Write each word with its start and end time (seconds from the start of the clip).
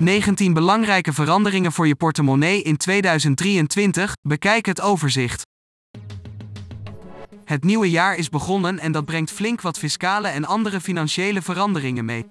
19 0.00 0.52
belangrijke 0.52 1.12
veranderingen 1.12 1.72
voor 1.72 1.86
je 1.86 1.94
portemonnee 1.94 2.62
in 2.62 2.76
2023. 2.76 4.16
Bekijk 4.22 4.66
het 4.66 4.80
overzicht. 4.80 5.46
Het 7.44 7.64
nieuwe 7.64 7.90
jaar 7.90 8.16
is 8.16 8.28
begonnen 8.28 8.78
en 8.78 8.92
dat 8.92 9.04
brengt 9.04 9.30
flink 9.30 9.60
wat 9.60 9.78
fiscale 9.78 10.28
en 10.28 10.44
andere 10.44 10.80
financiële 10.80 11.42
veranderingen 11.42 12.04
mee. 12.04 12.26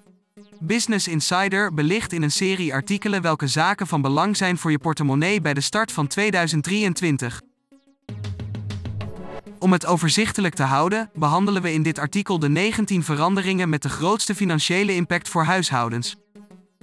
Business 0.60 1.08
Insider 1.08 1.74
belicht 1.74 2.14
in 2.14 2.24
een 2.24 2.32
serie 2.32 2.74
artikelen 2.74 3.22
welke 3.22 3.48
zaken 3.48 3.88
van 3.88 4.02
belang 4.02 4.38
zijn 4.38 4.58
voor 4.58 4.72
je 4.72 4.80
portemonnee 4.80 5.42
bij 5.42 5.54
de 5.54 5.62
start 5.62 5.92
van 5.92 6.08
2023. 6.08 7.42
Om 9.60 9.72
het 9.72 9.86
overzichtelijk 9.86 10.56
te 10.56 10.64
houden, 10.64 11.10
behandelen 11.14 11.62
we 11.62 11.74
in 11.74 11.84
dit 11.84 12.00
artikel 12.00 12.40
de 12.40 12.50
19 12.50 13.04
veranderingen 13.04 13.70
met 13.70 13.82
de 13.82 13.90
grootste 13.90 14.36
financiële 14.36 14.96
impact 14.96 15.30
voor 15.30 15.44
huishoudens. 15.44 16.18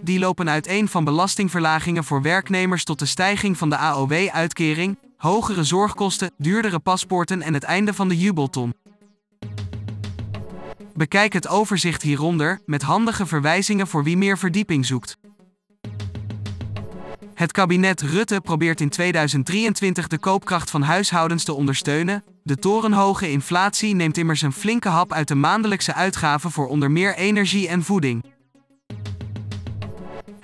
Die 0.07 0.19
lopen 0.19 0.51
uiteen 0.51 0.89
van 0.89 1.05
belastingverlagingen 1.05 2.05
voor 2.05 2.23
werknemers 2.23 2.85
tot 2.85 2.99
de 2.99 3.07
stijging 3.07 3.59
van 3.59 3.71
de 3.71 3.77
AOW-uitkering, 3.77 4.99
hogere 5.17 5.65
zorgkosten, 5.65 6.31
duurdere 6.39 6.79
paspoorten 6.79 7.43
en 7.43 7.55
het 7.55 7.63
einde 7.63 7.95
van 7.95 8.09
de 8.09 8.19
jubelton. 8.19 8.75
Bekijk 10.95 11.33
het 11.33 11.49
overzicht 11.49 12.03
hieronder 12.03 12.61
met 12.67 12.83
handige 12.83 13.27
verwijzingen 13.27 13.87
voor 13.87 14.05
wie 14.05 14.17
meer 14.17 14.39
verdieping 14.39 14.87
zoekt. 14.87 15.17
Het 17.35 17.53
kabinet 17.53 18.01
Rutte 18.03 18.41
probeert 18.41 18.81
in 18.81 18.89
2023 18.89 20.07
de 20.07 20.19
koopkracht 20.19 20.71
van 20.71 20.83
huishoudens 20.83 21.45
te 21.45 21.53
ondersteunen. 21.53 22.25
De 22.43 22.57
torenhoge 22.57 23.31
inflatie 23.31 23.95
neemt 23.95 24.17
immers 24.17 24.43
een 24.43 24.53
flinke 24.53 24.89
hap 24.89 25.13
uit 25.13 25.29
de 25.29 25.35
maandelijkse 25.35 25.95
uitgaven 25.95 26.51
voor 26.51 26.69
onder 26.69 26.91
meer 26.91 27.15
energie 27.15 27.69
en 27.69 27.83
voeding. 27.83 28.35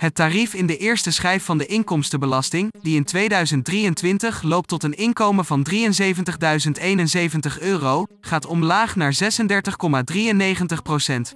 Het 0.02 0.14
tarief 0.14 0.54
in 0.54 0.66
de 0.66 0.76
eerste 0.76 1.10
schijf 1.10 1.44
van 1.44 1.58
de 1.58 1.66
inkomstenbelasting, 1.66 2.72
die 2.80 2.96
in 2.96 3.04
2023 3.04 4.42
loopt 4.42 4.68
tot 4.68 4.82
een 4.82 4.94
inkomen 4.94 5.44
van 5.44 5.66
73.071 5.70 7.58
euro, 7.60 8.06
gaat 8.20 8.46
omlaag 8.46 8.96
naar 8.96 9.14
36,93 9.22 10.82
procent. 10.82 11.34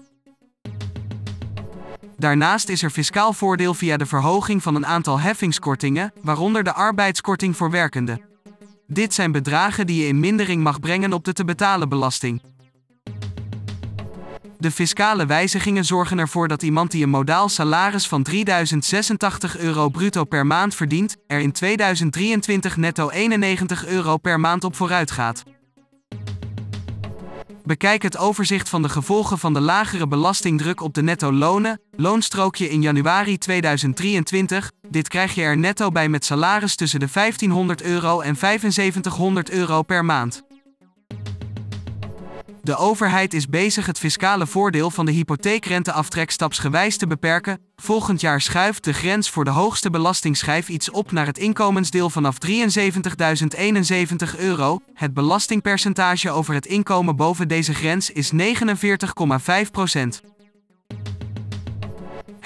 Daarnaast 2.16 2.68
is 2.68 2.82
er 2.82 2.90
fiscaal 2.90 3.32
voordeel 3.32 3.74
via 3.74 3.96
de 3.96 4.06
verhoging 4.06 4.62
van 4.62 4.74
een 4.74 4.86
aantal 4.86 5.20
heffingskortingen, 5.20 6.12
waaronder 6.22 6.64
de 6.64 6.72
arbeidskorting 6.72 7.56
voor 7.56 7.70
werkenden. 7.70 8.20
Dit 8.86 9.14
zijn 9.14 9.32
bedragen 9.32 9.86
die 9.86 10.02
je 10.02 10.08
in 10.08 10.20
mindering 10.20 10.62
mag 10.62 10.80
brengen 10.80 11.12
op 11.12 11.24
de 11.24 11.32
te 11.32 11.44
betalen 11.44 11.88
belasting. 11.88 12.55
De 14.58 14.70
fiscale 14.70 15.26
wijzigingen 15.26 15.84
zorgen 15.84 16.18
ervoor 16.18 16.48
dat 16.48 16.62
iemand 16.62 16.90
die 16.90 17.02
een 17.02 17.10
modaal 17.10 17.48
salaris 17.48 18.06
van 18.08 18.22
3086 18.22 19.58
euro 19.58 19.88
bruto 19.88 20.24
per 20.24 20.46
maand 20.46 20.74
verdient, 20.74 21.16
er 21.26 21.40
in 21.40 21.52
2023 21.52 22.76
netto 22.76 23.10
91 23.10 23.86
euro 23.86 24.16
per 24.16 24.40
maand 24.40 24.64
op 24.64 24.76
vooruit 24.76 25.10
gaat. 25.10 25.42
Bekijk 27.64 28.02
het 28.02 28.16
overzicht 28.16 28.68
van 28.68 28.82
de 28.82 28.88
gevolgen 28.88 29.38
van 29.38 29.52
de 29.52 29.60
lagere 29.60 30.06
belastingdruk 30.06 30.80
op 30.80 30.94
de 30.94 31.02
netto 31.02 31.32
lonen, 31.32 31.80
loonstrookje 31.96 32.68
in 32.68 32.82
januari 32.82 33.38
2023. 33.38 34.70
Dit 34.90 35.08
krijg 35.08 35.34
je 35.34 35.42
er 35.42 35.58
netto 35.58 35.90
bij 35.90 36.08
met 36.08 36.24
salaris 36.24 36.74
tussen 36.74 37.00
de 37.00 37.08
1500 37.12 37.82
euro 37.82 38.20
en 38.20 38.36
7500 38.36 39.50
euro 39.50 39.82
per 39.82 40.04
maand. 40.04 40.45
De 42.66 42.76
overheid 42.76 43.34
is 43.34 43.48
bezig 43.48 43.86
het 43.86 43.98
fiscale 43.98 44.46
voordeel 44.46 44.90
van 44.90 45.06
de 45.06 45.12
hypotheekrenteaftrek 45.12 46.30
stapsgewijs 46.30 46.96
te 46.96 47.06
beperken. 47.06 47.58
Volgend 47.76 48.20
jaar 48.20 48.40
schuift 48.40 48.84
de 48.84 48.92
grens 48.92 49.30
voor 49.30 49.44
de 49.44 49.50
hoogste 49.50 49.90
belastingschijf 49.90 50.68
iets 50.68 50.90
op 50.90 51.12
naar 51.12 51.26
het 51.26 51.38
inkomensdeel 51.38 52.10
vanaf 52.10 52.36
73.071 52.46 54.38
euro. 54.38 54.78
Het 54.94 55.14
belastingpercentage 55.14 56.30
over 56.30 56.54
het 56.54 56.66
inkomen 56.66 57.16
boven 57.16 57.48
deze 57.48 57.74
grens 57.74 58.10
is 58.10 58.32
49,5 58.32 59.70
procent. 59.72 60.22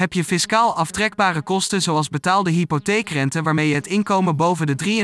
Heb 0.01 0.13
je 0.13 0.25
fiscaal 0.25 0.77
aftrekbare 0.77 1.43
kosten 1.43 1.83
zoals 1.83 2.09
betaalde 2.09 2.51
hypotheekrente 2.51 3.43
waarmee 3.43 3.69
je 3.69 3.75
het 3.75 3.87
inkomen 3.87 4.37
boven 4.37 4.67
de 4.67 5.03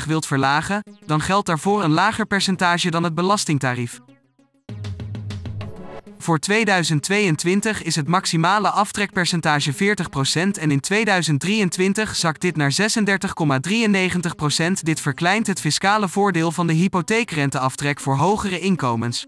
73.071 0.00 0.06
wilt 0.06 0.26
verlagen, 0.26 0.82
dan 1.06 1.20
geldt 1.20 1.46
daarvoor 1.46 1.84
een 1.84 1.90
lager 1.90 2.26
percentage 2.26 2.90
dan 2.90 3.02
het 3.02 3.14
belastingtarief. 3.14 4.00
Voor 6.18 6.38
2022 6.38 7.82
is 7.82 7.96
het 7.96 8.08
maximale 8.08 8.70
aftrekpercentage 8.70 9.72
40% 9.72 9.76
en 10.60 10.70
in 10.70 10.80
2023 10.80 12.16
zakt 12.16 12.40
dit 12.40 12.56
naar 12.56 12.72
36,93%. 12.80 12.86
Dit 14.82 15.00
verkleint 15.00 15.46
het 15.46 15.60
fiscale 15.60 16.08
voordeel 16.08 16.52
van 16.52 16.66
de 16.66 16.72
hypotheekrenteaftrek 16.72 18.00
voor 18.00 18.16
hogere 18.16 18.58
inkomens. 18.58 19.26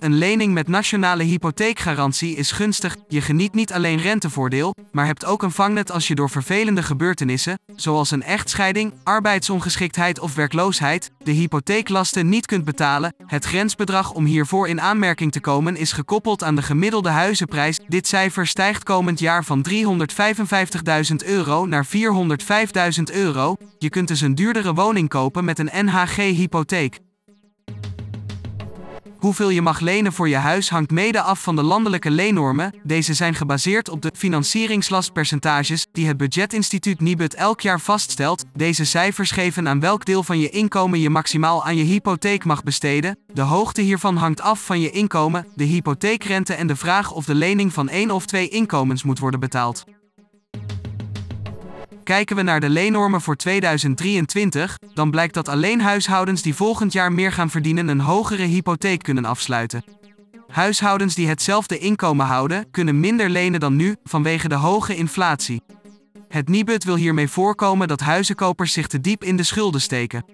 Een 0.00 0.14
lening 0.14 0.52
met 0.52 0.68
nationale 0.68 1.22
hypotheekgarantie 1.22 2.36
is 2.36 2.52
gunstig. 2.52 2.96
Je 3.08 3.20
geniet 3.20 3.54
niet 3.54 3.72
alleen 3.72 3.98
rentevoordeel, 3.98 4.74
maar 4.92 5.06
hebt 5.06 5.24
ook 5.24 5.42
een 5.42 5.50
vangnet 5.50 5.90
als 5.90 6.08
je 6.08 6.14
door 6.14 6.30
vervelende 6.30 6.82
gebeurtenissen, 6.82 7.58
zoals 7.76 8.10
een 8.10 8.22
echtscheiding, 8.22 8.92
arbeidsongeschiktheid 9.04 10.18
of 10.18 10.34
werkloosheid, 10.34 11.10
de 11.22 11.30
hypotheeklasten 11.30 12.28
niet 12.28 12.46
kunt 12.46 12.64
betalen. 12.64 13.14
Het 13.26 13.44
grensbedrag 13.44 14.12
om 14.12 14.24
hiervoor 14.24 14.68
in 14.68 14.80
aanmerking 14.80 15.32
te 15.32 15.40
komen 15.40 15.76
is 15.76 15.92
gekoppeld 15.92 16.44
aan 16.44 16.56
de 16.56 16.62
gemiddelde 16.62 17.10
huizenprijs. 17.10 17.78
Dit 17.88 18.06
cijfer 18.06 18.46
stijgt 18.46 18.82
komend 18.82 19.18
jaar 19.18 19.44
van 19.44 19.66
355.000 19.70 21.26
euro 21.26 21.66
naar 21.66 21.86
405.000 21.86 23.02
euro. 23.12 23.56
Je 23.78 23.88
kunt 23.88 24.08
dus 24.08 24.20
een 24.20 24.34
duurdere 24.34 24.74
woning 24.74 25.08
kopen 25.08 25.44
met 25.44 25.58
een 25.58 25.86
NHG-hypotheek. 25.86 26.98
Hoeveel 29.20 29.48
je 29.48 29.62
mag 29.62 29.80
lenen 29.80 30.12
voor 30.12 30.28
je 30.28 30.36
huis 30.36 30.70
hangt 30.70 30.90
mede 30.90 31.20
af 31.20 31.42
van 31.42 31.56
de 31.56 31.62
landelijke 31.62 32.10
leennormen. 32.10 32.74
Deze 32.82 33.14
zijn 33.14 33.34
gebaseerd 33.34 33.88
op 33.88 34.02
de 34.02 34.12
financieringslastpercentages 34.16 35.86
die 35.92 36.06
het 36.06 36.16
budgetinstituut 36.16 37.00
Nibud 37.00 37.34
elk 37.34 37.60
jaar 37.60 37.80
vaststelt. 37.80 38.44
Deze 38.54 38.84
cijfers 38.84 39.30
geven 39.30 39.68
aan 39.68 39.80
welk 39.80 40.04
deel 40.04 40.22
van 40.22 40.38
je 40.38 40.50
inkomen 40.50 41.00
je 41.00 41.10
maximaal 41.10 41.64
aan 41.64 41.76
je 41.76 41.84
hypotheek 41.84 42.44
mag 42.44 42.62
besteden. 42.62 43.18
De 43.32 43.42
hoogte 43.42 43.80
hiervan 43.80 44.16
hangt 44.16 44.40
af 44.40 44.64
van 44.64 44.80
je 44.80 44.90
inkomen, 44.90 45.46
de 45.54 45.64
hypotheekrente 45.64 46.54
en 46.54 46.66
de 46.66 46.76
vraag 46.76 47.12
of 47.12 47.24
de 47.24 47.34
lening 47.34 47.72
van 47.72 47.88
één 47.88 48.10
of 48.10 48.26
twee 48.26 48.48
inkomens 48.48 49.02
moet 49.02 49.18
worden 49.18 49.40
betaald. 49.40 49.84
Kijken 52.10 52.36
we 52.36 52.42
naar 52.42 52.60
de 52.60 52.68
leennormen 52.68 53.20
voor 53.20 53.36
2023, 53.36 54.78
dan 54.94 55.10
blijkt 55.10 55.34
dat 55.34 55.48
alleen 55.48 55.80
huishoudens 55.80 56.42
die 56.42 56.54
volgend 56.54 56.92
jaar 56.92 57.12
meer 57.12 57.32
gaan 57.32 57.50
verdienen 57.50 57.88
een 57.88 58.00
hogere 58.00 58.42
hypotheek 58.42 59.02
kunnen 59.02 59.24
afsluiten. 59.24 59.84
Huishoudens 60.48 61.14
die 61.14 61.28
hetzelfde 61.28 61.78
inkomen 61.78 62.26
houden, 62.26 62.70
kunnen 62.70 63.00
minder 63.00 63.28
lenen 63.28 63.60
dan 63.60 63.76
nu 63.76 63.96
vanwege 64.04 64.48
de 64.48 64.54
hoge 64.54 64.96
inflatie. 64.96 65.62
Het 66.28 66.48
Nibud 66.48 66.84
wil 66.84 66.96
hiermee 66.96 67.28
voorkomen 67.28 67.88
dat 67.88 68.00
huizenkopers 68.00 68.72
zich 68.72 68.86
te 68.86 69.00
diep 69.00 69.24
in 69.24 69.36
de 69.36 69.42
schulden 69.42 69.80
steken. 69.80 70.24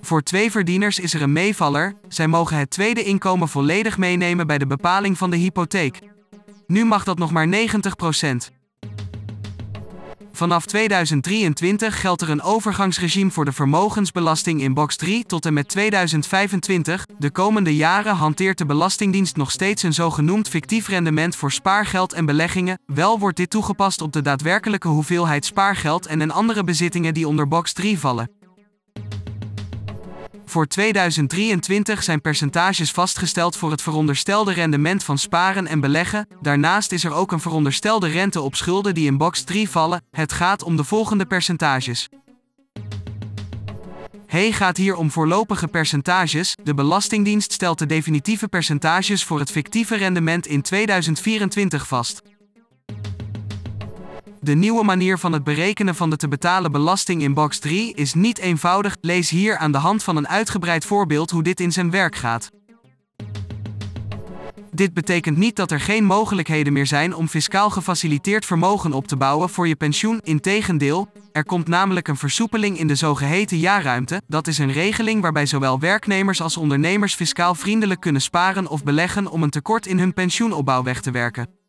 Voor 0.00 0.22
twee 0.22 0.50
verdieners 0.50 0.98
is 0.98 1.14
er 1.14 1.22
een 1.22 1.32
meevaller, 1.32 1.94
zij 2.08 2.26
mogen 2.26 2.56
het 2.56 2.70
tweede 2.70 3.02
inkomen 3.02 3.48
volledig 3.48 3.98
meenemen 3.98 4.46
bij 4.46 4.58
de 4.58 4.66
bepaling 4.66 5.18
van 5.18 5.30
de 5.30 5.36
hypotheek. 5.36 5.98
Nu 6.66 6.84
mag 6.84 7.04
dat 7.04 7.18
nog 7.18 7.30
maar 7.30 7.48
90%. 7.48 8.59
Vanaf 10.40 10.66
2023 10.66 12.00
geldt 12.00 12.22
er 12.22 12.30
een 12.30 12.42
overgangsregime 12.42 13.30
voor 13.30 13.44
de 13.44 13.52
vermogensbelasting 13.52 14.62
in 14.62 14.74
box 14.74 14.96
3 14.96 15.24
tot 15.26 15.46
en 15.46 15.52
met 15.52 15.68
2025. 15.68 17.06
De 17.18 17.30
komende 17.30 17.76
jaren 17.76 18.14
hanteert 18.14 18.58
de 18.58 18.66
Belastingdienst 18.66 19.36
nog 19.36 19.50
steeds 19.50 19.82
een 19.82 19.92
zogenoemd 19.92 20.48
fictief 20.48 20.88
rendement 20.88 21.36
voor 21.36 21.52
spaargeld 21.52 22.12
en 22.12 22.26
beleggingen. 22.26 22.78
Wel 22.86 23.18
wordt 23.18 23.36
dit 23.36 23.50
toegepast 23.50 24.00
op 24.00 24.12
de 24.12 24.22
daadwerkelijke 24.22 24.88
hoeveelheid 24.88 25.44
spaargeld 25.44 26.06
en 26.06 26.20
en 26.20 26.30
andere 26.30 26.64
bezittingen 26.64 27.14
die 27.14 27.28
onder 27.28 27.48
box 27.48 27.72
3 27.72 27.98
vallen. 27.98 28.39
Voor 30.50 30.66
2023 30.66 32.02
zijn 32.02 32.20
percentages 32.20 32.90
vastgesteld 32.90 33.56
voor 33.56 33.70
het 33.70 33.82
veronderstelde 33.82 34.52
rendement 34.52 35.04
van 35.04 35.18
sparen 35.18 35.66
en 35.66 35.80
beleggen. 35.80 36.28
Daarnaast 36.40 36.92
is 36.92 37.04
er 37.04 37.12
ook 37.12 37.32
een 37.32 37.40
veronderstelde 37.40 38.08
rente 38.08 38.40
op 38.40 38.54
schulden 38.54 38.94
die 38.94 39.06
in 39.06 39.16
box 39.16 39.42
3 39.42 39.68
vallen. 39.70 40.02
Het 40.10 40.32
gaat 40.32 40.62
om 40.62 40.76
de 40.76 40.84
volgende 40.84 41.26
percentages. 41.26 42.08
He 44.26 44.52
gaat 44.52 44.76
hier 44.76 44.96
om 44.96 45.10
voorlopige 45.10 45.68
percentages. 45.68 46.56
De 46.62 46.74
Belastingdienst 46.74 47.52
stelt 47.52 47.78
de 47.78 47.86
definitieve 47.86 48.48
percentages 48.48 49.24
voor 49.24 49.38
het 49.38 49.50
fictieve 49.50 49.96
rendement 49.96 50.46
in 50.46 50.62
2024 50.62 51.86
vast. 51.86 52.22
De 54.42 54.54
nieuwe 54.54 54.84
manier 54.84 55.18
van 55.18 55.32
het 55.32 55.44
berekenen 55.44 55.94
van 55.94 56.10
de 56.10 56.16
te 56.16 56.28
betalen 56.28 56.72
belasting 56.72 57.22
in 57.22 57.34
box 57.34 57.58
3 57.58 57.94
is 57.94 58.14
niet 58.14 58.38
eenvoudig. 58.38 58.96
Lees 59.00 59.30
hier 59.30 59.56
aan 59.56 59.72
de 59.72 59.78
hand 59.78 60.02
van 60.02 60.16
een 60.16 60.28
uitgebreid 60.28 60.84
voorbeeld 60.84 61.30
hoe 61.30 61.42
dit 61.42 61.60
in 61.60 61.72
zijn 61.72 61.90
werk 61.90 62.16
gaat. 62.16 62.50
Dit 64.70 64.94
betekent 64.94 65.36
niet 65.36 65.56
dat 65.56 65.70
er 65.70 65.80
geen 65.80 66.04
mogelijkheden 66.04 66.72
meer 66.72 66.86
zijn 66.86 67.14
om 67.14 67.28
fiscaal 67.28 67.70
gefaciliteerd 67.70 68.44
vermogen 68.46 68.92
op 68.92 69.06
te 69.06 69.16
bouwen 69.16 69.48
voor 69.48 69.68
je 69.68 69.76
pensioen. 69.76 70.20
Integendeel, 70.22 71.08
er 71.32 71.44
komt 71.44 71.68
namelijk 71.68 72.08
een 72.08 72.16
versoepeling 72.16 72.78
in 72.78 72.86
de 72.86 72.94
zogeheten 72.94 73.58
jaarruimte. 73.58 74.22
Dat 74.26 74.46
is 74.46 74.58
een 74.58 74.72
regeling 74.72 75.22
waarbij 75.22 75.46
zowel 75.46 75.78
werknemers 75.78 76.40
als 76.40 76.56
ondernemers 76.56 77.14
fiscaal 77.14 77.54
vriendelijk 77.54 78.00
kunnen 78.00 78.22
sparen 78.22 78.66
of 78.66 78.84
beleggen 78.84 79.30
om 79.30 79.42
een 79.42 79.50
tekort 79.50 79.86
in 79.86 79.98
hun 79.98 80.14
pensioenopbouw 80.14 80.82
weg 80.82 81.00
te 81.00 81.10
werken. 81.10 81.59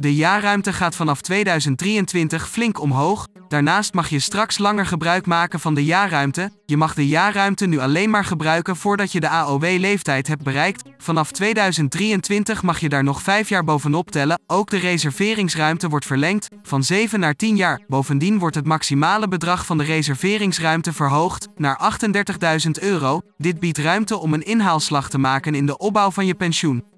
De 0.00 0.14
jaarruimte 0.14 0.72
gaat 0.72 0.96
vanaf 0.96 1.20
2023 1.20 2.48
flink 2.48 2.80
omhoog. 2.80 3.26
Daarnaast 3.48 3.94
mag 3.94 4.08
je 4.08 4.18
straks 4.18 4.58
langer 4.58 4.86
gebruik 4.86 5.26
maken 5.26 5.60
van 5.60 5.74
de 5.74 5.84
jaarruimte. 5.84 6.50
Je 6.66 6.76
mag 6.76 6.94
de 6.94 7.06
jaarruimte 7.06 7.66
nu 7.66 7.78
alleen 7.78 8.10
maar 8.10 8.24
gebruiken 8.24 8.76
voordat 8.76 9.12
je 9.12 9.20
de 9.20 9.28
AOW-leeftijd 9.28 10.26
hebt 10.26 10.42
bereikt. 10.42 10.82
Vanaf 10.98 11.30
2023 11.30 12.62
mag 12.62 12.80
je 12.80 12.88
daar 12.88 13.04
nog 13.04 13.22
5 13.22 13.48
jaar 13.48 13.64
bovenop 13.64 14.10
tellen. 14.10 14.40
Ook 14.46 14.70
de 14.70 14.78
reserveringsruimte 14.78 15.88
wordt 15.88 16.06
verlengd 16.06 16.48
van 16.62 16.82
7 16.82 17.20
naar 17.20 17.34
10 17.34 17.56
jaar. 17.56 17.80
Bovendien 17.88 18.38
wordt 18.38 18.56
het 18.56 18.66
maximale 18.66 19.28
bedrag 19.28 19.66
van 19.66 19.78
de 19.78 19.84
reserveringsruimte 19.84 20.92
verhoogd 20.92 21.48
naar 21.56 21.98
38.000 22.64 22.70
euro. 22.80 23.20
Dit 23.36 23.60
biedt 23.60 23.78
ruimte 23.78 24.18
om 24.18 24.34
een 24.34 24.44
inhaalslag 24.44 25.10
te 25.10 25.18
maken 25.18 25.54
in 25.54 25.66
de 25.66 25.78
opbouw 25.78 26.10
van 26.10 26.26
je 26.26 26.34
pensioen. 26.34 26.89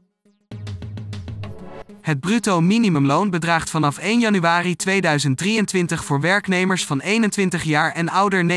Het 2.02 2.20
bruto 2.20 2.60
minimumloon 2.60 3.30
bedraagt 3.30 3.70
vanaf 3.70 3.98
1 3.98 4.20
januari 4.20 4.76
2023 4.76 6.04
voor 6.04 6.20
werknemers 6.20 6.86
van 6.86 7.00
21 7.00 7.62
jaar 7.62 7.92
en 7.92 8.08
ouder 8.08 8.50
1934,40 8.50 8.56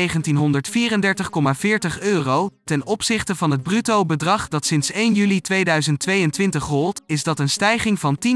euro. 2.00 2.50
Ten 2.64 2.86
opzichte 2.86 3.36
van 3.36 3.50
het 3.50 3.62
bruto 3.62 4.04
bedrag 4.04 4.48
dat 4.48 4.64
sinds 4.64 4.90
1 4.90 5.14
juli 5.14 5.40
2022 5.40 6.66
rolt, 6.66 7.02
is 7.06 7.22
dat 7.22 7.38
een 7.38 7.48
stijging 7.48 8.00
van 8.00 8.18
10,14 8.26 8.32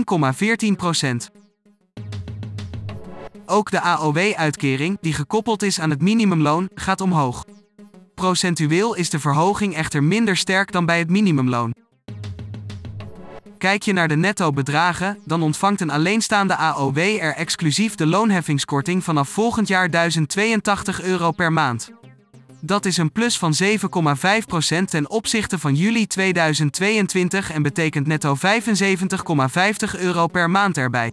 procent. 0.77 1.31
Ook 3.47 3.71
de 3.71 3.81
AOW-uitkering, 3.81 4.99
die 5.01 5.13
gekoppeld 5.13 5.63
is 5.63 5.81
aan 5.81 5.91
het 5.91 6.03
minimumloon, 6.03 6.69
gaat 6.75 7.01
omhoog. 7.01 7.45
Procentueel 8.15 8.95
is 8.95 9.11
de 9.11 9.19
verhoging 9.19 9.75
echter 9.75 10.03
minder 10.03 10.37
sterk 10.37 10.73
dan 10.73 10.87
bij 10.87 10.99
het 10.99 11.11
minimumloon. 11.11 11.75
Kijk 13.61 13.83
je 13.83 13.93
naar 13.93 14.09
de 14.09 14.17
netto-bedragen, 14.17 15.19
dan 15.25 15.43
ontvangt 15.43 15.81
een 15.81 15.91
alleenstaande 15.91 16.57
AOW 16.57 16.99
er 16.99 17.35
exclusief 17.35 17.95
de 17.95 18.07
loonheffingskorting 18.07 19.05
vanaf 19.05 19.29
volgend 19.29 19.69
jaar 19.69 19.91
1082 19.91 21.03
euro 21.03 21.31
per 21.31 21.53
maand. 21.53 21.91
Dat 22.61 22.85
is 22.85 22.97
een 22.97 23.13
plus 23.13 23.39
van 23.39 23.55
7,5% 23.63 24.85
ten 24.85 25.11
opzichte 25.11 25.59
van 25.59 25.75
juli 25.75 26.07
2022 26.07 27.51
en 27.51 27.63
betekent 27.63 28.07
netto 28.07 28.37
75,50 28.37 30.01
euro 30.01 30.27
per 30.27 30.51
maand 30.51 30.77
erbij. 30.77 31.13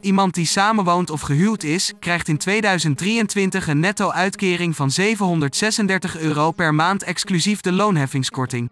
Iemand 0.00 0.34
die 0.34 0.46
samenwoont 0.46 1.10
of 1.10 1.20
gehuwd 1.20 1.62
is, 1.62 1.92
krijgt 1.98 2.28
in 2.28 2.38
2023 2.38 3.68
een 3.68 3.80
netto-uitkering 3.80 4.76
van 4.76 4.90
736 4.90 6.18
euro 6.18 6.50
per 6.50 6.74
maand 6.74 7.02
exclusief 7.02 7.60
de 7.60 7.72
loonheffingskorting. 7.72 8.70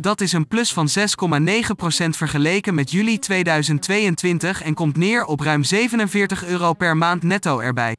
Dat 0.00 0.20
is 0.20 0.32
een 0.32 0.48
plus 0.48 0.72
van 0.72 0.88
6,9% 0.98 2.08
vergeleken 2.08 2.74
met 2.74 2.90
juli 2.90 3.18
2022 3.18 4.62
en 4.62 4.74
komt 4.74 4.96
neer 4.96 5.24
op 5.24 5.40
ruim 5.40 5.64
47 5.64 6.44
euro 6.44 6.72
per 6.72 6.96
maand 6.96 7.22
netto 7.22 7.60
erbij. 7.60 7.96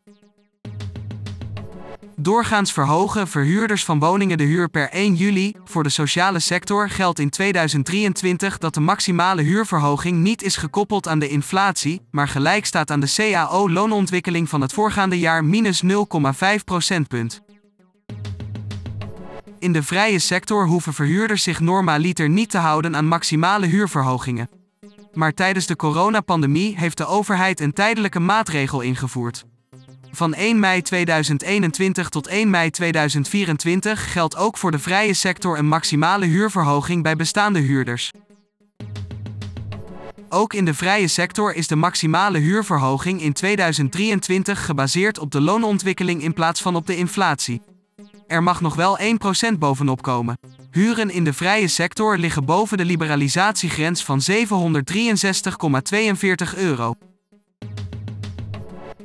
Doorgaans 2.15 2.73
verhogen 2.73 3.27
verhuurders 3.27 3.85
van 3.85 3.99
woningen 3.99 4.37
de 4.37 4.43
huur 4.43 4.69
per 4.69 4.89
1 4.89 5.15
juli. 5.15 5.53
Voor 5.63 5.83
de 5.83 5.89
sociale 5.89 6.39
sector 6.39 6.89
geldt 6.89 7.19
in 7.19 7.29
2023 7.29 8.57
dat 8.57 8.73
de 8.73 8.79
maximale 8.79 9.41
huurverhoging 9.41 10.17
niet 10.17 10.43
is 10.43 10.55
gekoppeld 10.55 11.07
aan 11.07 11.19
de 11.19 11.29
inflatie, 11.29 12.01
maar 12.11 12.27
gelijk 12.27 12.65
staat 12.65 12.91
aan 12.91 12.99
de 12.99 13.13
CAO-loonontwikkeling 13.15 14.49
van 14.49 14.61
het 14.61 14.73
voorgaande 14.73 15.19
jaar 15.19 15.45
minus 15.45 15.83
0,5 15.83 15.89
procentpunt. 16.65 17.41
In 19.59 19.71
de 19.71 19.83
vrije 19.83 20.19
sector 20.19 20.67
hoeven 20.67 20.93
verhuurders 20.93 21.43
zich 21.43 21.59
normaliter 21.59 22.29
niet 22.29 22.49
te 22.49 22.57
houden 22.57 22.95
aan 22.95 23.05
maximale 23.05 23.65
huurverhogingen. 23.65 24.49
Maar 25.13 25.33
tijdens 25.33 25.65
de 25.65 25.75
coronapandemie 25.75 26.77
heeft 26.77 26.97
de 26.97 27.05
overheid 27.05 27.59
een 27.59 27.73
tijdelijke 27.73 28.19
maatregel 28.19 28.81
ingevoerd. 28.81 29.45
Van 30.11 30.33
1 30.33 30.59
mei 30.59 30.81
2021 30.81 32.09
tot 32.09 32.27
1 32.27 32.49
mei 32.49 32.69
2024 32.69 34.11
geldt 34.11 34.35
ook 34.35 34.57
voor 34.57 34.71
de 34.71 34.79
vrije 34.79 35.13
sector 35.13 35.57
een 35.57 35.67
maximale 35.67 36.25
huurverhoging 36.25 37.03
bij 37.03 37.15
bestaande 37.15 37.59
huurders. 37.59 38.11
Ook 40.29 40.53
in 40.53 40.65
de 40.65 40.73
vrije 40.73 41.07
sector 41.07 41.53
is 41.53 41.67
de 41.67 41.75
maximale 41.75 42.37
huurverhoging 42.37 43.21
in 43.21 43.33
2023 43.33 44.65
gebaseerd 44.65 45.19
op 45.19 45.31
de 45.31 45.41
loonontwikkeling 45.41 46.23
in 46.23 46.33
plaats 46.33 46.61
van 46.61 46.75
op 46.75 46.87
de 46.87 46.95
inflatie. 46.95 47.61
Er 48.29 48.43
mag 48.43 48.61
nog 48.61 48.75
wel 48.75 48.99
1% 48.99 49.57
bovenop 49.59 50.01
komen. 50.01 50.37
Huren 50.71 51.09
in 51.09 51.23
de 51.23 51.33
vrije 51.33 51.67
sector 51.67 52.17
liggen 52.17 52.45
boven 52.45 52.77
de 52.77 52.85
liberalisatiegrens 52.85 54.03
van 54.03 54.21
763,42 54.31 54.33
euro. 56.55 56.93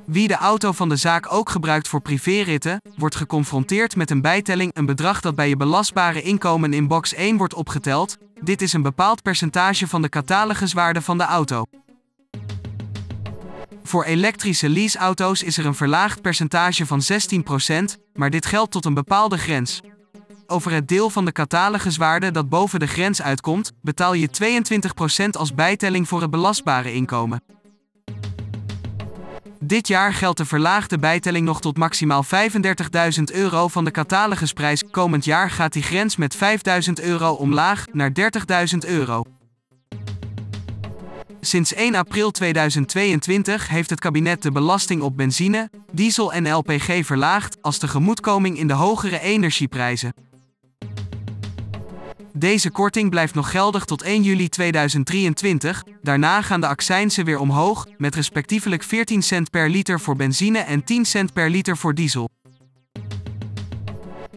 Wie 0.07 0.29
de 0.29 0.37
auto 0.37 0.73
van 0.73 0.89
de 0.89 0.97
zaak 0.97 1.33
ook 1.33 1.51
gebruikt 1.51 1.89
voor 1.89 2.01
privéritten, 2.01 2.81
wordt 2.97 3.17
geconfronteerd 3.17 3.97
met 3.97 4.11
een 4.11 4.21
bijtelling, 4.21 4.71
een 4.75 4.87
bedrag 4.87 5.21
dat 5.21 5.35
bij 5.35 5.49
je 5.49 5.57
belastbare 5.57 6.23
inkomen 6.23 6.73
in 6.73 6.89
box 6.89 7.15
1 7.15 7.37
wordt 7.37 7.55
opgeteld. 7.55 8.17
Dit 8.41 8.63
is 8.63 8.73
een 8.73 8.83
bepaald 8.83 9.23
percentage 9.23 9.87
van 9.87 10.03
de 10.03 10.09
cataloguswaarde 10.09 11.03
van 11.03 11.19
de 11.19 11.25
auto. 11.25 11.65
Voor 13.87 14.05
elektrische 14.05 14.69
leaseauto's 14.69 15.43
is 15.43 15.59
er 15.59 15.67
een 15.67 15.75
verlaagd 15.75 16.23
percentage 16.23 16.87
van 16.87 17.01
16%, 17.03 18.01
maar 18.15 18.31
dit 18.31 18.47
geldt 18.47 18.73
tot 18.73 18.85
een 18.85 18.95
bepaalde 18.95 19.39
grens. 19.39 19.81
Over 20.47 20.73
het 20.73 20.89
deel 20.89 21.11
van 21.11 21.25
de 21.25 21.33
cataloguswaarde 21.33 22.31
dat 22.31 22.49
boven 22.49 22.81
de 22.81 22.87
grens 22.87 23.23
uitkomt, 23.23 23.73
betaal 23.83 24.15
je 24.15 24.29
22% 25.25 25.29
als 25.31 25.55
bijtelling 25.55 26.09
voor 26.09 26.21
het 26.21 26.31
belastbare 26.31 26.93
inkomen. 26.93 27.43
Dit 29.61 29.89
jaar 29.89 30.13
geldt 30.13 30.39
de 30.39 30.45
verlaagde 30.45 30.99
bijtelling 30.99 31.47
nog 31.47 31.61
tot 31.61 31.77
maximaal 31.77 32.25
35.000 32.25 33.23
euro 33.33 33.69
van 33.69 33.85
de 33.85 33.91
catalogusprijs. 33.91 34.83
Komend 34.91 35.25
jaar 35.25 35.51
gaat 35.51 35.73
die 35.73 35.83
grens 35.83 36.17
met 36.17 36.37
5.000 36.37 36.41
euro 36.95 37.33
omlaag 37.33 37.87
naar 37.93 38.11
30.000 38.75 38.79
euro. 38.79 39.25
Sinds 41.45 41.75
1 41.75 41.95
april 41.95 42.31
2022 42.31 43.69
heeft 43.69 43.91
het 43.91 44.01
kabinet 44.01 44.43
de 44.43 44.53
belasting 44.53 45.03
op 45.03 45.17
benzine, 45.17 45.71
diesel 45.93 46.33
en 46.33 46.53
LPG 46.53 47.07
verlaagd 47.07 47.57
als 47.63 47.79
tegemoetkoming 47.79 48.59
in 48.59 48.67
de 48.67 48.73
hogere 48.73 49.21
energieprijzen. 49.21 50.15
Deze 52.33 52.71
korting 52.71 53.11
blijft 53.11 53.35
nog 53.35 53.51
geldig 53.51 53.85
tot 53.85 54.03
1 54.03 54.23
juli 54.23 54.49
2023. 54.49 55.85
Daarna 56.03 56.43
gaan 56.43 56.61
de 56.61 56.67
accijnsen 56.67 57.25
weer 57.25 57.39
omhoog, 57.39 57.87
met 57.97 58.15
respectievelijk 58.15 58.83
14 58.83 59.23
cent 59.23 59.51
per 59.51 59.71
liter 59.71 60.01
voor 60.01 60.17
benzine 60.17 60.59
en 60.59 60.85
10 60.85 61.05
cent 61.05 61.33
per 61.33 61.51
liter 61.51 61.77
voor 61.77 61.95
diesel. 61.95 62.29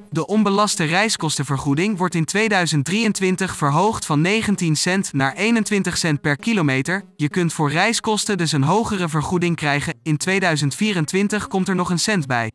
De 0.10 0.28
onbelaste 0.28 0.84
reiskostenvergoeding 0.84 1.98
wordt 1.98 2.16
in 2.16 2.26
2023 2.26 3.56
verhoogd 3.56 4.06
van 4.06 4.22
19 4.22 4.76
cent 4.76 5.14
naar 5.14 5.34
21 5.34 5.98
cent 5.98 6.22
per 6.22 6.36
kilometer. 6.36 7.04
Je 7.16 7.30
kunt 7.30 7.54
voor 7.54 7.72
reiskosten 7.72 8.38
dus 8.38 8.52
een 8.52 8.64
hogere 8.64 9.10
vergoeding 9.10 9.56
krijgen. 9.56 9.94
In 10.04 10.18
2024 10.18 11.48
komt 11.48 11.68
er 11.68 11.76
nog 11.76 11.90
een 11.90 12.00
cent 12.00 12.28
bij. 12.28 12.52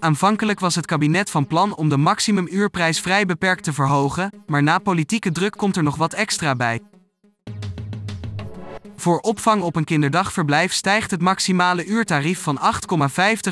Aanvankelijk 0.00 0.60
was 0.60 0.74
het 0.74 0.86
kabinet 0.86 1.30
van 1.30 1.46
plan 1.46 1.76
om 1.76 1.88
de 1.88 1.96
maximumuurprijs 1.96 3.00
vrij 3.00 3.26
beperkt 3.26 3.64
te 3.64 3.72
verhogen, 3.72 4.32
maar 4.46 4.62
na 4.62 4.78
politieke 4.78 5.32
druk 5.32 5.56
komt 5.56 5.76
er 5.76 5.82
nog 5.82 5.96
wat 5.96 6.12
extra 6.12 6.54
bij. 6.54 6.80
Voor 9.00 9.18
opvang 9.18 9.62
op 9.62 9.76
een 9.76 9.84
kinderdagverblijf 9.84 10.72
stijgt 10.72 11.10
het 11.10 11.20
maximale 11.20 11.84
uurtarief 11.84 12.42
van 12.42 12.58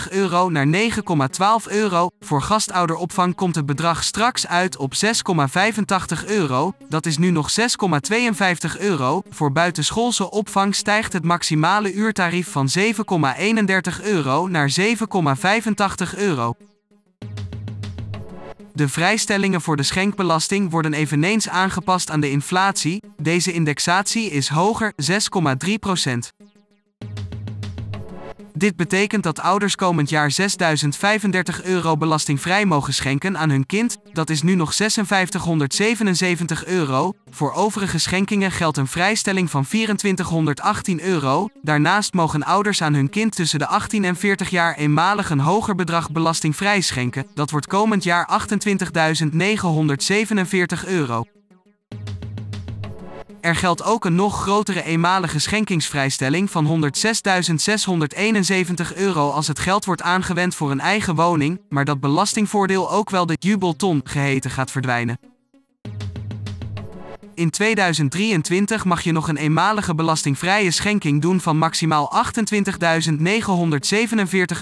8,50 0.07 0.11
euro 0.11 0.49
naar 0.49 0.67
9,12 0.67 1.73
euro. 1.73 2.09
Voor 2.21 2.43
gastouderopvang 2.43 3.35
komt 3.35 3.55
het 3.55 3.67
bedrag 3.67 4.05
straks 4.05 4.47
uit 4.47 4.77
op 4.77 4.93
6,85 4.95 6.27
euro. 6.27 6.73
Dat 6.89 7.07
is 7.07 7.19
nu 7.19 7.31
nog 7.31 7.51
6,52 7.61 8.81
euro. 8.81 9.23
Voor 9.31 9.53
buitenschoolse 9.53 10.31
opvang 10.31 10.75
stijgt 10.75 11.13
het 11.13 11.25
maximale 11.25 11.93
uurtarief 11.93 12.49
van 12.51 12.69
7,31 12.79 14.05
euro 14.05 14.47
naar 14.47 14.71
7,85 14.81 16.19
euro. 16.19 16.55
De 18.79 18.89
vrijstellingen 18.89 19.61
voor 19.61 19.77
de 19.77 19.83
schenkbelasting 19.83 20.71
worden 20.71 20.93
eveneens 20.93 21.49
aangepast 21.49 22.11
aan 22.11 22.21
de 22.21 22.31
inflatie. 22.31 23.03
Deze 23.23 23.53
indexatie 23.53 24.31
is 24.31 24.49
hoger 24.49 24.93
6,3%. 24.93 26.48
Dit 28.59 28.77
betekent 28.77 29.23
dat 29.23 29.41
ouders 29.41 29.75
komend 29.75 30.09
jaar 30.09 30.33
6.035 30.41 31.65
euro 31.65 31.97
belastingvrij 31.97 32.65
mogen 32.65 32.95
schenken 32.95 33.39
aan 33.39 33.51
hun 33.51 33.67
kind, 33.67 33.97
dat 34.13 34.31
is 34.31 34.43
nu 34.43 34.55
nog 34.55 34.75
5677 34.75 36.67
euro. 36.67 37.13
Voor 37.31 37.53
overige 37.53 37.99
schenkingen 37.99 38.51
geldt 38.51 38.77
een 38.77 38.87
vrijstelling 38.87 39.51
van 39.51 39.67
2418 39.67 41.01
euro. 41.01 41.49
Daarnaast 41.63 42.15
mogen 42.15 42.43
ouders 42.43 42.83
aan 42.83 42.95
hun 42.95 43.11
kind 43.11 43.35
tussen 43.35 43.59
de 43.59 43.67
18 43.67 44.05
en 44.05 44.17
40 44.17 44.51
jaar 44.51 44.77
eenmalig 44.77 45.31
een 45.31 45.41
hoger 45.41 45.75
bedrag 45.75 46.11
belastingvrij 46.11 46.81
schenken, 46.81 47.27
dat 47.35 47.51
wordt 47.51 47.67
komend 47.67 48.05
jaar 48.05 48.47
28.947 50.83 50.87
euro. 50.87 51.25
Er 53.49 53.57
geldt 53.57 53.83
ook 53.83 54.05
een 54.05 54.15
nog 54.15 54.41
grotere 54.41 54.83
eenmalige 54.83 55.39
schenkingsvrijstelling 55.39 56.51
van 56.51 56.91
106.671 56.93 58.95
euro 58.95 59.31
als 59.31 59.47
het 59.47 59.59
geld 59.59 59.85
wordt 59.85 60.03
aangewend 60.03 60.55
voor 60.55 60.71
een 60.71 60.81
eigen 60.81 61.15
woning, 61.15 61.61
maar 61.69 61.85
dat 61.85 62.01
belastingvoordeel 62.01 62.91
ook 62.91 63.11
wel 63.11 63.27
de 63.27 63.37
jubelton 63.39 64.01
geheten 64.05 64.51
gaat 64.51 64.71
verdwijnen. 64.71 65.19
In 67.35 67.51
2023 67.51 68.85
mag 68.85 69.03
je 69.03 69.13
nog 69.13 69.29
een 69.29 69.37
eenmalige 69.37 69.95
belastingvrije 69.95 70.71
schenking 70.71 71.23
doen 71.23 71.41
van 71.41 71.59
maximaal 71.59 72.13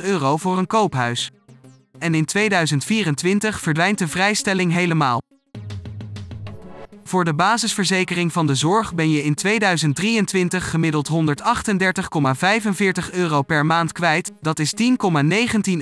28.947 0.00 0.02
euro 0.02 0.36
voor 0.36 0.58
een 0.58 0.66
koophuis. 0.66 1.30
En 1.98 2.14
in 2.14 2.24
2024 2.24 3.60
verdwijnt 3.60 3.98
de 3.98 4.08
vrijstelling 4.08 4.72
helemaal. 4.72 5.24
Voor 7.06 7.24
de 7.24 7.34
basisverzekering 7.34 8.32
van 8.32 8.46
de 8.46 8.54
zorg 8.54 8.94
ben 8.94 9.10
je 9.10 9.24
in 9.24 9.34
2023 9.34 10.70
gemiddeld 10.70 11.10
138,45 11.10 11.14
euro 13.12 13.42
per 13.42 13.66
maand 13.66 13.92
kwijt. 13.92 14.32
Dat 14.40 14.58
is 14.58 14.74
10,19 14.82 14.86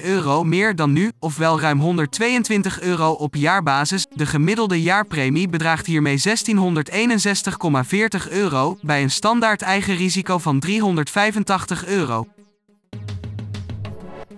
euro 0.02 0.44
meer 0.44 0.76
dan 0.76 0.92
nu, 0.92 1.12
ofwel 1.18 1.60
ruim 1.60 1.80
122 1.80 2.80
euro 2.80 3.10
op 3.10 3.34
jaarbasis. 3.34 4.06
De 4.14 4.26
gemiddelde 4.26 4.82
jaarpremie 4.82 5.48
bedraagt 5.48 5.86
hiermee 5.86 6.22
1661,40 6.22 8.30
euro 8.30 8.78
bij 8.80 9.02
een 9.02 9.10
standaard 9.10 9.62
eigen 9.62 9.96
risico 9.96 10.38
van 10.38 10.60
385 10.60 11.86
euro. 11.86 12.26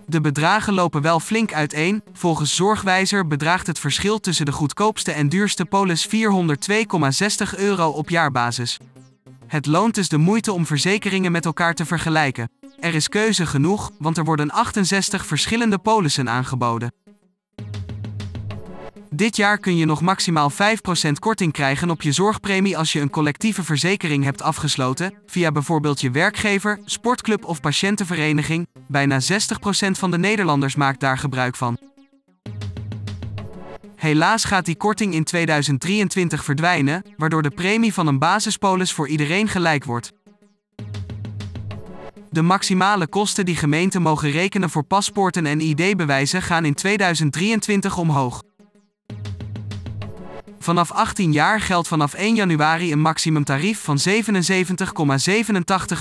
De 0.09 0.21
bedragen 0.21 0.75
lopen 0.75 1.03
wel 1.03 1.21
flink 1.21 1.53
uiteen. 1.53 2.03
Volgens 2.13 2.57
Zorgwijzer 2.57 3.27
bedraagt 3.27 3.67
het 3.67 3.79
verschil 3.79 4.21
tussen 4.21 4.47
de 4.47 4.53
goedkoopste 4.53 5.13
en 5.13 5.29
duurste 5.29 5.65
polis 5.65 6.09
402,60 6.09 7.59
euro 7.59 7.89
op 7.89 8.09
jaarbasis. 8.09 8.79
Het 9.47 9.67
loont 9.67 9.95
dus 9.95 10.09
de 10.09 10.17
moeite 10.17 10.53
om 10.53 10.67
verzekeringen 10.67 11.33
met 11.33 11.45
elkaar 11.45 11.75
te 11.75 11.85
vergelijken. 11.85 12.51
Er 12.81 12.95
is 12.95 13.09
keuze 13.09 13.47
genoeg, 13.47 13.91
want 13.99 14.19
er 14.19 14.25
worden 14.25 14.51
68 14.51 15.27
verschillende 15.27 15.79
polissen 15.79 16.29
aangeboden. 16.29 16.93
Dit 19.11 19.37
jaar 19.37 19.59
kun 19.59 19.77
je 19.77 19.85
nog 19.85 20.01
maximaal 20.01 20.51
5% 20.53 20.55
korting 21.19 21.53
krijgen 21.53 21.91
op 21.91 22.03
je 22.03 22.13
zorgpremie 22.13 22.79
als 22.79 22.93
je 22.93 23.01
een 23.01 23.11
collectieve 23.11 23.63
verzekering 23.63 24.25
hebt 24.25 24.43
afgesloten, 24.43 25.15
via 25.27 25.53
bijvoorbeeld 25.53 26.01
je 26.01 26.11
werkgever, 26.11 26.81
sportclub 26.85 27.45
of 27.45 27.61
patiëntenvereniging. 27.61 28.69
Bijna 28.89 29.21
60% 29.21 29.27
van 29.91 30.11
de 30.11 30.19
Nederlanders 30.19 30.75
maakt 30.75 31.01
daar 31.01 31.19
gebruik 31.19 31.57
van. 31.57 31.79
Helaas 33.97 34.45
gaat 34.45 34.65
die 34.65 34.77
korting 34.77 35.15
in 35.15 35.25
2023 35.25 36.45
verdwijnen, 36.45 37.03
waardoor 37.17 37.43
de 37.43 37.51
premie 37.51 37.93
van 37.93 38.07
een 38.07 38.19
basispolis 38.19 38.93
voor 38.93 39.09
iedereen 39.09 39.49
gelijk 39.49 39.85
wordt. 39.85 40.13
De 42.31 42.43
maximale 42.43 43.07
kosten 43.07 43.45
die 43.45 43.57
gemeenten 43.57 44.03
mogen 44.03 44.31
rekenen 44.31 44.71
voor 44.71 44.83
paspoorten 44.83 45.47
en 45.47 45.61
ID-bewijzen 45.61 46.43
gaan 46.43 46.65
in 46.65 46.75
2023 46.75 47.99
omhoog. 47.99 48.43
Vanaf 50.67 50.93
18 50.93 51.33
jaar 51.33 51.61
geldt 51.61 51.89
vanaf 51.89 52.15
1 52.15 52.35
januari 52.35 52.93
een 52.93 53.01
maximumtarief 53.01 53.81
van 53.83 53.99
77,87 54.09 54.15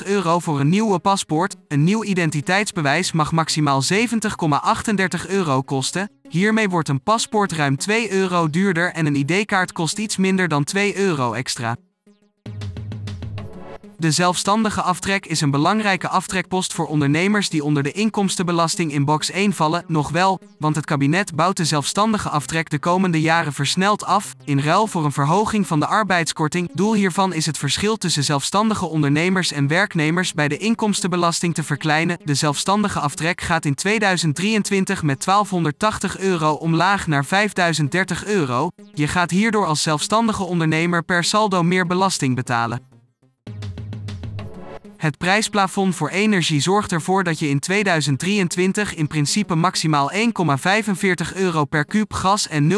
euro 0.05 0.39
voor 0.39 0.59
een 0.59 0.69
nieuwe 0.69 0.99
paspoort. 0.99 1.55
Een 1.67 1.83
nieuw 1.83 2.03
identiteitsbewijs 2.03 3.11
mag 3.11 3.31
maximaal 3.31 3.81
70,38 3.93 5.29
euro 5.29 5.61
kosten. 5.61 6.09
Hiermee 6.29 6.69
wordt 6.69 6.89
een 6.89 7.03
paspoort 7.03 7.51
ruim 7.51 7.77
2 7.77 8.11
euro 8.11 8.49
duurder 8.49 8.91
en 8.93 9.05
een 9.05 9.15
ID-kaart 9.15 9.71
kost 9.71 9.97
iets 9.97 10.17
minder 10.17 10.47
dan 10.47 10.63
2 10.63 10.97
euro 10.97 11.33
extra. 11.33 11.75
De 13.97 14.11
zelfstandige 14.11 14.81
aftrek 14.81 15.25
is 15.25 15.41
een 15.41 15.51
belangrijke 15.51 16.07
aftrekpost 16.07 16.73
voor 16.73 16.85
ondernemers 16.87 17.49
die 17.49 17.63
onder 17.63 17.83
de 17.83 17.91
inkomstenbelasting 17.91 18.91
in 18.91 19.05
box 19.05 19.31
1 19.31 19.53
vallen, 19.53 19.83
nog 19.87 20.09
wel, 20.09 20.39
want 20.59 20.75
het 20.75 20.85
kabinet 20.85 21.35
bouwt 21.35 21.57
de 21.57 21.65
zelfstandige 21.65 22.29
aftrek 22.29 22.69
de 22.69 22.79
komende 22.79 23.21
jaren 23.21 23.53
versneld 23.53 24.05
af, 24.05 24.33
in 24.43 24.59
ruil 24.59 24.87
voor 24.87 25.05
een 25.05 25.11
verhoging 25.11 25.67
van 25.67 25.79
de 25.79 25.87
arbeidskorting. 25.87 26.69
Doel 26.73 26.93
hiervan 26.93 27.33
is 27.33 27.45
het 27.45 27.57
verschil 27.57 27.97
tussen 27.97 28.23
zelfstandige 28.23 28.85
ondernemers 28.85 29.51
en 29.51 29.67
werknemers 29.67 30.33
bij 30.33 30.47
de 30.47 30.57
inkomstenbelasting 30.57 31.53
te 31.53 31.63
verkleinen. 31.63 32.17
De 32.23 32.33
zelfstandige 32.33 32.99
aftrek 32.99 33.41
gaat 33.41 33.65
in 33.65 33.75
2023 33.75 35.03
met 35.03 35.25
1280 35.25 36.17
euro 36.17 36.51
omlaag 36.51 37.07
naar 37.07 37.25
5030 37.25 38.25
euro. 38.25 38.69
Je 38.93 39.07
gaat 39.07 39.31
hierdoor 39.31 39.65
als 39.65 39.81
zelfstandige 39.81 40.43
ondernemer 40.43 41.03
per 41.03 41.23
saldo 41.23 41.63
meer 41.63 41.87
belasting 41.87 42.35
betalen. 42.35 42.94
Het 45.05 45.17
prijsplafond 45.17 45.95
voor 45.95 46.09
energie 46.09 46.59
zorgt 46.59 46.91
ervoor 46.91 47.23
dat 47.23 47.39
je 47.39 47.49
in 47.49 47.59
2023 47.59 48.95
in 48.95 49.07
principe 49.07 49.55
maximaal 49.55 50.11
1,45 50.11 50.17
euro 51.35 51.65
per 51.65 51.85
kuub 51.85 52.13
gas 52.13 52.47
en 52.47 52.71
0,40 52.71 52.77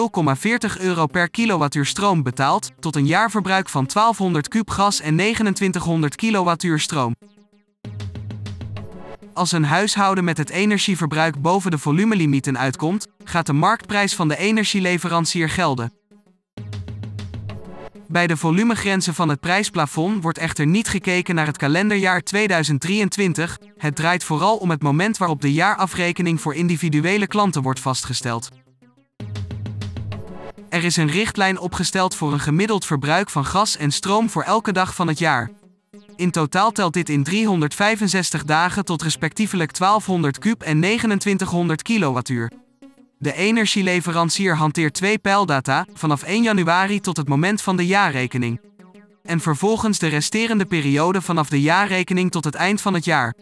euro 0.79 1.05
per 1.05 1.29
kilowattuur 1.29 1.85
stroom 1.85 2.23
betaalt, 2.23 2.71
tot 2.79 2.95
een 2.95 3.05
jaarverbruik 3.05 3.69
van 3.69 3.85
1200 3.85 4.47
kuub 4.47 4.69
gas 4.69 5.01
en 5.01 5.15
2900 5.15 6.15
kilowattuur 6.15 6.79
stroom. 6.79 7.15
Als 9.33 9.51
een 9.51 9.65
huishouden 9.65 10.23
met 10.23 10.37
het 10.37 10.49
energieverbruik 10.49 11.41
boven 11.41 11.71
de 11.71 11.77
volumelimieten 11.77 12.57
uitkomt, 12.57 13.07
gaat 13.23 13.45
de 13.45 13.53
marktprijs 13.53 14.15
van 14.15 14.27
de 14.27 14.37
energieleverancier 14.37 15.49
gelden. 15.49 15.96
Bij 18.07 18.27
de 18.27 18.37
volumegrenzen 18.37 19.13
van 19.13 19.29
het 19.29 19.39
prijsplafond 19.39 20.23
wordt 20.23 20.37
echter 20.37 20.67
niet 20.67 20.87
gekeken 20.87 21.35
naar 21.35 21.45
het 21.45 21.57
kalenderjaar 21.57 22.21
2023. 22.21 23.59
Het 23.77 23.95
draait 23.95 24.23
vooral 24.23 24.57
om 24.57 24.69
het 24.69 24.81
moment 24.81 25.17
waarop 25.17 25.41
de 25.41 25.53
jaarafrekening 25.53 26.41
voor 26.41 26.55
individuele 26.55 27.27
klanten 27.27 27.61
wordt 27.61 27.79
vastgesteld. 27.79 28.49
Er 30.69 30.83
is 30.83 30.97
een 30.97 31.09
richtlijn 31.09 31.59
opgesteld 31.59 32.15
voor 32.15 32.33
een 32.33 32.39
gemiddeld 32.39 32.85
verbruik 32.85 33.29
van 33.29 33.45
gas 33.45 33.77
en 33.77 33.91
stroom 33.91 34.29
voor 34.29 34.43
elke 34.43 34.71
dag 34.71 34.95
van 34.95 35.07
het 35.07 35.19
jaar. 35.19 35.51
In 36.15 36.31
totaal 36.31 36.71
telt 36.71 36.93
dit 36.93 37.09
in 37.09 37.23
365 37.23 38.43
dagen 38.43 38.85
tot 38.85 39.01
respectievelijk 39.01 39.77
1200 39.77 40.39
kub 40.39 40.61
en 40.61 40.77
2900 40.77 41.81
kilowattuur. 41.81 42.51
De 43.19 43.33
energieleverancier 43.33 44.55
hanteert 44.55 44.93
twee 44.93 45.17
pijldata, 45.17 45.85
vanaf 45.93 46.23
1 46.23 46.43
januari 46.43 46.99
tot 46.99 47.17
het 47.17 47.27
moment 47.27 47.61
van 47.61 47.77
de 47.77 47.85
jaarrekening. 47.85 48.61
En 49.23 49.39
vervolgens 49.39 49.99
de 49.99 50.07
resterende 50.07 50.65
periode 50.65 51.21
vanaf 51.21 51.49
de 51.49 51.61
jaarrekening 51.61 52.31
tot 52.31 52.43
het 52.43 52.55
eind 52.55 52.81
van 52.81 52.93
het 52.93 53.05
jaar. 53.05 53.33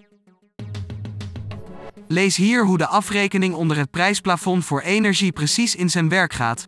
Lees 2.08 2.36
hier 2.36 2.66
hoe 2.66 2.78
de 2.78 2.88
afrekening 2.88 3.54
onder 3.54 3.78
het 3.78 3.92
prijsplafond 3.92 4.66
voor 4.66 4.82
energie 4.82 5.32
precies 5.32 5.76
in 5.76 5.90
zijn 5.90 6.10
werk 6.10 6.34
gaat. 6.34 6.68